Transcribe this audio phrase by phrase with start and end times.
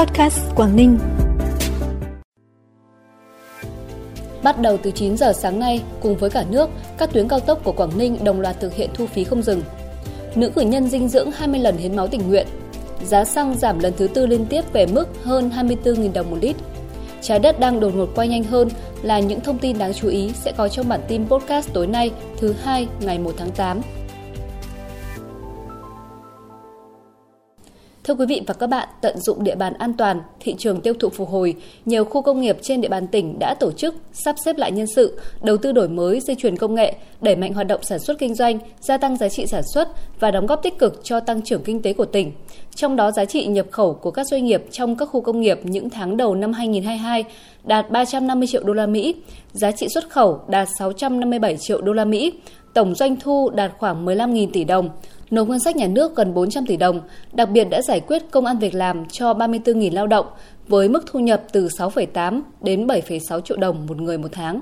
[0.00, 0.98] Podcast Quảng Ninh.
[4.42, 7.64] Bắt đầu từ 9 giờ sáng nay, cùng với cả nước, các tuyến cao tốc
[7.64, 9.62] của Quảng Ninh đồng loạt thực hiện thu phí không dừng.
[10.34, 12.46] Nữ cử nhân dinh dưỡng 20 lần hiến máu tình nguyện.
[13.04, 16.56] Giá xăng giảm lần thứ tư liên tiếp về mức hơn 24.000 đồng một lít.
[17.22, 18.68] Trái đất đang đột ngột quay nhanh hơn
[19.02, 22.10] là những thông tin đáng chú ý sẽ có trong bản tin podcast tối nay
[22.36, 23.80] thứ hai ngày 1 tháng 8.
[28.10, 30.94] Thưa quý vị và các bạn, tận dụng địa bàn an toàn, thị trường tiêu
[31.00, 34.36] thụ phục hồi, nhiều khu công nghiệp trên địa bàn tỉnh đã tổ chức sắp
[34.44, 37.66] xếp lại nhân sự, đầu tư đổi mới dây chuyền công nghệ, đẩy mạnh hoạt
[37.66, 39.88] động sản xuất kinh doanh, gia tăng giá trị sản xuất
[40.20, 42.32] và đóng góp tích cực cho tăng trưởng kinh tế của tỉnh.
[42.74, 45.60] Trong đó giá trị nhập khẩu của các doanh nghiệp trong các khu công nghiệp
[45.62, 47.24] những tháng đầu năm 2022
[47.64, 49.14] đạt 350 triệu đô la Mỹ,
[49.52, 52.32] giá trị xuất khẩu đạt 657 triệu đô la Mỹ,
[52.74, 54.90] tổng doanh thu đạt khoảng 15.000 tỷ đồng,
[55.30, 57.00] nộp ngân sách nhà nước gần 400 tỷ đồng,
[57.32, 60.26] đặc biệt đã giải quyết công an việc làm cho 34.000 lao động
[60.68, 64.60] với mức thu nhập từ 6,8 đến 7,6 triệu đồng một người một tháng.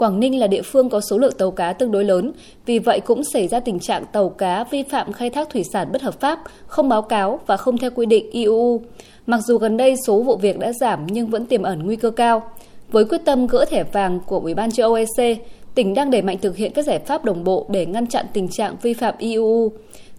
[0.00, 2.32] Quảng Ninh là địa phương có số lượng tàu cá tương đối lớn,
[2.66, 5.88] vì vậy cũng xảy ra tình trạng tàu cá vi phạm khai thác thủy sản
[5.92, 8.80] bất hợp pháp, không báo cáo và không theo quy định IUU.
[9.26, 12.10] Mặc dù gần đây số vụ việc đã giảm nhưng vẫn tiềm ẩn nguy cơ
[12.10, 12.42] cao.
[12.90, 15.38] Với quyết tâm gỡ thẻ vàng của Ủy ban châu Âu EC,
[15.74, 18.48] tỉnh đang đẩy mạnh thực hiện các giải pháp đồng bộ để ngăn chặn tình
[18.48, 19.72] trạng vi phạm IUU.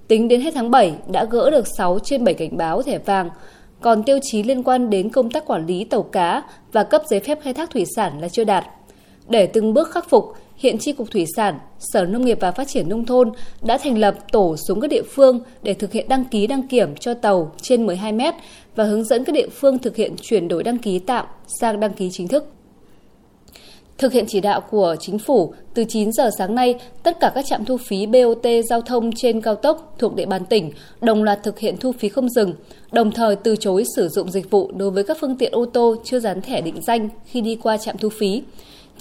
[0.08, 3.30] Tính đến hết tháng 7 đã gỡ được 6 trên 7 cảnh báo thẻ vàng,
[3.82, 7.20] còn tiêu chí liên quan đến công tác quản lý tàu cá và cấp giấy
[7.20, 8.66] phép khai thác thủy sản là chưa đạt.
[9.32, 12.68] Để từng bước khắc phục, hiện Tri Cục Thủy sản, Sở Nông nghiệp và Phát
[12.68, 16.26] triển Nông thôn đã thành lập tổ xuống các địa phương để thực hiện đăng
[16.26, 18.34] ký đăng kiểm cho tàu trên 12 mét
[18.76, 21.26] và hướng dẫn các địa phương thực hiện chuyển đổi đăng ký tạm
[21.60, 22.46] sang đăng ký chính thức.
[23.98, 27.46] Thực hiện chỉ đạo của chính phủ, từ 9 giờ sáng nay, tất cả các
[27.46, 30.72] trạm thu phí BOT giao thông trên cao tốc thuộc địa bàn tỉnh
[31.02, 32.54] đồng loạt thực hiện thu phí không dừng,
[32.92, 35.96] đồng thời từ chối sử dụng dịch vụ đối với các phương tiện ô tô
[36.04, 38.44] chưa dán thẻ định danh khi đi qua trạm thu phí.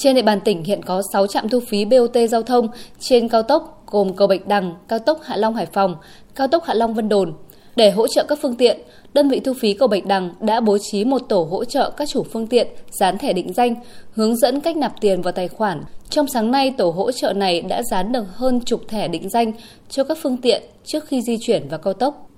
[0.02, 3.42] Trên địa bàn tỉnh hiện có 6 trạm thu phí BOT giao thông trên cao
[3.42, 5.97] tốc gồm cầu Bạch Đằng, cao tốc Hạ Long Hải Phòng,
[6.34, 7.32] cao tốc Hạ Long Vân Đồn.
[7.76, 8.80] Để hỗ trợ các phương tiện,
[9.14, 12.08] đơn vị thu phí cầu Bạch Đằng đã bố trí một tổ hỗ trợ các
[12.08, 13.75] chủ phương tiện dán thẻ định danh,
[14.12, 15.82] hướng dẫn cách nạp tiền vào tài khoản.
[16.10, 19.52] Trong sáng nay, tổ hỗ trợ này đã dán được hơn chục thẻ định danh
[19.88, 22.29] cho các phương tiện trước khi di chuyển vào cao tốc.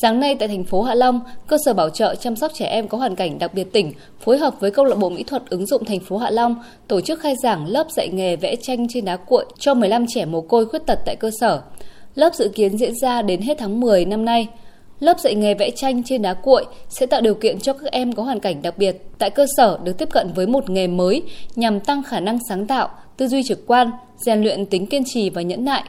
[0.00, 2.88] Sáng nay tại thành phố Hạ Long, cơ sở bảo trợ chăm sóc trẻ em
[2.88, 5.66] có hoàn cảnh đặc biệt tỉnh phối hợp với câu lạc bộ mỹ thuật ứng
[5.66, 6.56] dụng thành phố Hạ Long
[6.88, 10.24] tổ chức khai giảng lớp dạy nghề vẽ tranh trên đá cuội cho 15 trẻ
[10.24, 11.60] mồ côi khuyết tật tại cơ sở.
[12.14, 14.48] Lớp dự kiến diễn ra đến hết tháng 10 năm nay.
[15.00, 18.12] Lớp dạy nghề vẽ tranh trên đá cuội sẽ tạo điều kiện cho các em
[18.12, 21.22] có hoàn cảnh đặc biệt tại cơ sở được tiếp cận với một nghề mới
[21.56, 25.30] nhằm tăng khả năng sáng tạo, tư duy trực quan, rèn luyện tính kiên trì
[25.30, 25.84] và nhẫn nại,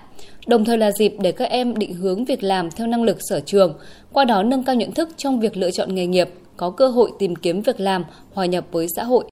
[0.47, 3.39] đồng thời là dịp để các em định hướng việc làm theo năng lực sở
[3.39, 3.73] trường,
[4.13, 7.11] qua đó nâng cao nhận thức trong việc lựa chọn nghề nghiệp, có cơ hội
[7.19, 9.25] tìm kiếm việc làm, hòa nhập với xã hội.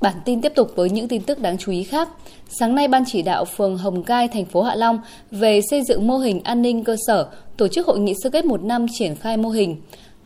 [0.00, 2.08] Bản tin tiếp tục với những tin tức đáng chú ý khác.
[2.48, 4.98] Sáng nay, Ban chỉ đạo phường Hồng Gai, thành phố Hạ Long
[5.30, 8.44] về xây dựng mô hình an ninh cơ sở tổ chức hội nghị sơ kết
[8.44, 9.76] một năm triển khai mô hình.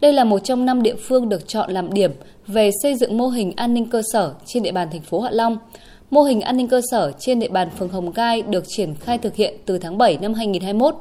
[0.01, 2.11] Đây là một trong năm địa phương được chọn làm điểm
[2.47, 5.31] về xây dựng mô hình an ninh cơ sở trên địa bàn thành phố Hạ
[5.33, 5.59] Long.
[6.11, 9.19] Mô hình an ninh cơ sở trên địa bàn phường Hồng Gai được triển khai
[9.19, 10.95] thực hiện từ tháng 7 năm 2021.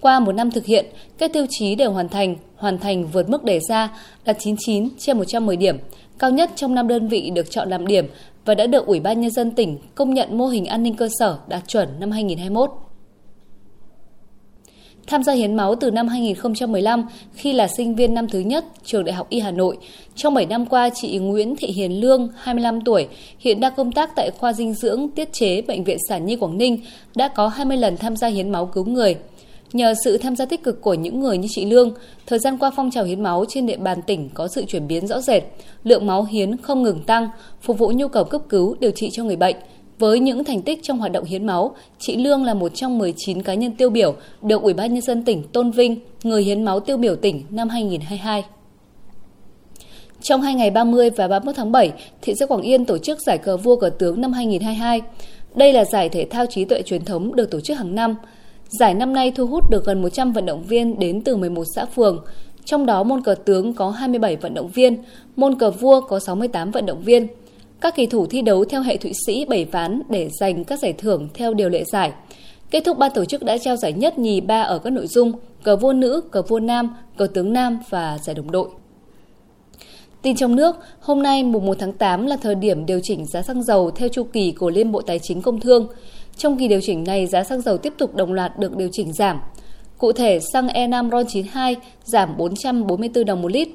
[0.00, 0.86] Qua một năm thực hiện,
[1.18, 3.88] các tiêu chí đều hoàn thành, hoàn thành vượt mức đề ra,
[4.24, 5.78] đạt 99 trên 110 điểm,
[6.18, 8.06] cao nhất trong năm đơn vị được chọn làm điểm
[8.44, 11.08] và đã được Ủy ban Nhân dân tỉnh công nhận mô hình an ninh cơ
[11.18, 12.70] sở đạt chuẩn năm 2021.
[15.06, 19.04] Tham gia hiến máu từ năm 2015 khi là sinh viên năm thứ nhất trường
[19.04, 19.76] Đại học Y Hà Nội.
[20.14, 23.08] Trong 7 năm qua, chị Nguyễn Thị Hiền Lương, 25 tuổi,
[23.38, 26.58] hiện đang công tác tại khoa dinh dưỡng tiết chế Bệnh viện Sản Nhi Quảng
[26.58, 26.80] Ninh,
[27.14, 29.16] đã có 20 lần tham gia hiến máu cứu người.
[29.72, 31.94] Nhờ sự tham gia tích cực của những người như chị Lương,
[32.26, 35.06] thời gian qua phong trào hiến máu trên địa bàn tỉnh có sự chuyển biến
[35.06, 35.42] rõ rệt,
[35.84, 37.28] lượng máu hiến không ngừng tăng,
[37.60, 39.56] phục vụ nhu cầu cấp cứu điều trị cho người bệnh.
[39.98, 43.42] Với những thành tích trong hoạt động hiến máu, chị Lương là một trong 19
[43.42, 46.80] cá nhân tiêu biểu được Ủy ban nhân dân tỉnh tôn vinh người hiến máu
[46.80, 48.44] tiêu biểu tỉnh năm 2022.
[50.22, 51.92] Trong hai ngày 30 và 31 tháng 7,
[52.22, 55.00] thị xã Quảng Yên tổ chức giải cờ vua cờ tướng năm 2022.
[55.54, 58.16] Đây là giải thể thao trí tuệ truyền thống được tổ chức hàng năm.
[58.78, 61.84] Giải năm nay thu hút được gần 100 vận động viên đến từ 11 xã
[61.84, 62.24] phường,
[62.64, 65.02] trong đó môn cờ tướng có 27 vận động viên,
[65.36, 67.26] môn cờ vua có 68 vận động viên.
[67.80, 70.92] Các kỳ thủ thi đấu theo hệ Thụy Sĩ 7 ván để giành các giải
[70.92, 72.12] thưởng theo điều lệ giải.
[72.70, 75.32] Kết thúc ban tổ chức đã trao giải nhất nhì ba ở các nội dung
[75.62, 78.68] cờ vua nữ, cờ vua nam, cờ tướng nam và giải đồng đội.
[80.22, 83.42] Tin trong nước, hôm nay mùng 1 tháng 8 là thời điểm điều chỉnh giá
[83.42, 85.88] xăng dầu theo chu kỳ của Liên Bộ Tài chính Công Thương.
[86.36, 89.12] Trong kỳ điều chỉnh này, giá xăng dầu tiếp tục đồng loạt được điều chỉnh
[89.12, 89.40] giảm.
[89.98, 91.74] Cụ thể, xăng E5 RON92
[92.04, 93.68] giảm 444 đồng một lít,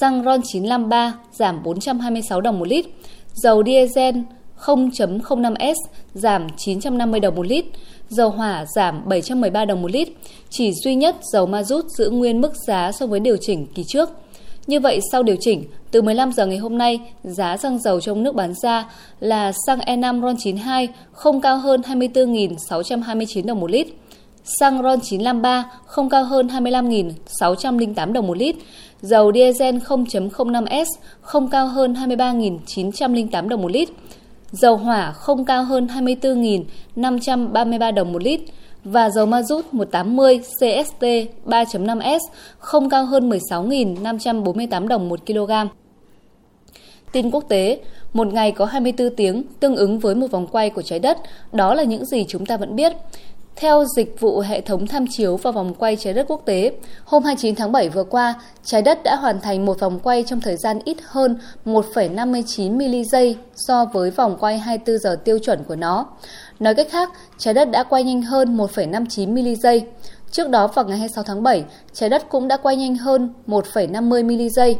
[0.00, 2.86] xăng RON953 giảm 426 đồng một lít,
[3.34, 4.14] dầu diesel
[4.58, 5.74] 0.05S
[6.14, 7.64] giảm 950 đồng một lít,
[8.08, 10.08] dầu hỏa giảm 713 đồng một lít,
[10.50, 13.84] chỉ duy nhất dầu ma rút giữ nguyên mức giá so với điều chỉnh kỳ
[13.86, 14.10] trước.
[14.68, 18.22] Như vậy, sau điều chỉnh, từ 15 giờ ngày hôm nay, giá xăng dầu trong
[18.22, 18.84] nước bán ra
[19.20, 23.86] là xăng E5 RON92 không cao hơn 24.629 đồng một lít,
[24.44, 28.56] xăng RON953 không cao hơn 25.608 đồng một lít,
[29.02, 30.86] dầu diesel 0.05S
[31.20, 33.88] không cao hơn 23.908 đồng một lít,
[34.52, 38.40] dầu hỏa không cao hơn 24.533 đồng một lít
[38.84, 41.02] và dầu ma rút 180 CST
[41.46, 42.18] 3.5S
[42.58, 45.52] không cao hơn 16.548 đồng 1 kg.
[47.12, 47.80] Tin quốc tế,
[48.12, 51.18] một ngày có 24 tiếng tương ứng với một vòng quay của trái đất,
[51.52, 52.92] đó là những gì chúng ta vẫn biết.
[53.60, 56.72] Theo dịch vụ hệ thống tham chiếu và vòng quay trái đất quốc tế,
[57.04, 58.34] hôm 29 tháng 7 vừa qua,
[58.64, 63.04] trái đất đã hoàn thành một vòng quay trong thời gian ít hơn 1,59 mili
[63.04, 66.06] giây so với vòng quay 24 giờ tiêu chuẩn của nó.
[66.60, 69.86] Nói cách khác, trái đất đã quay nhanh hơn 1,59 mili giây.
[70.30, 74.24] Trước đó vào ngày 26 tháng 7, trái đất cũng đã quay nhanh hơn 1,50
[74.26, 74.76] mili giây.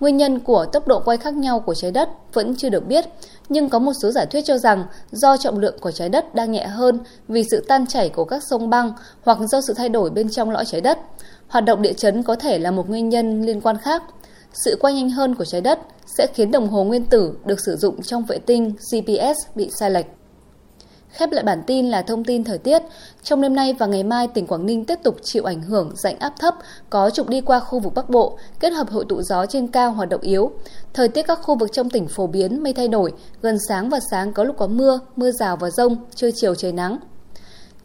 [0.00, 3.04] Nguyên nhân của tốc độ quay khác nhau của trái đất vẫn chưa được biết,
[3.48, 6.52] nhưng có một số giả thuyết cho rằng do trọng lượng của trái đất đang
[6.52, 6.98] nhẹ hơn
[7.28, 8.92] vì sự tan chảy của các sông băng
[9.22, 10.98] hoặc do sự thay đổi bên trong lõi trái đất.
[11.48, 14.02] Hoạt động địa chấn có thể là một nguyên nhân liên quan khác.
[14.52, 15.78] Sự quay nhanh hơn của trái đất
[16.18, 19.90] sẽ khiến đồng hồ nguyên tử được sử dụng trong vệ tinh GPS bị sai
[19.90, 20.17] lệch.
[21.10, 22.82] Khép lại bản tin là thông tin thời tiết.
[23.22, 26.18] Trong đêm nay và ngày mai, tỉnh Quảng Ninh tiếp tục chịu ảnh hưởng rãnh
[26.18, 26.54] áp thấp
[26.90, 29.92] có trục đi qua khu vực Bắc Bộ, kết hợp hội tụ gió trên cao
[29.92, 30.50] hoạt động yếu.
[30.94, 33.12] Thời tiết các khu vực trong tỉnh phổ biến mây thay đổi,
[33.42, 36.72] gần sáng và sáng có lúc có mưa, mưa rào và rông, trưa chiều trời
[36.72, 36.98] nắng.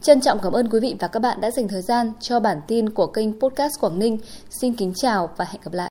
[0.02, 2.62] Trân trọng cảm ơn quý vị và các bạn đã dành thời gian cho bản
[2.68, 4.18] tin của kênh Podcast Quảng Ninh.
[4.50, 5.82] Xin kính chào và hẹn gặp lại.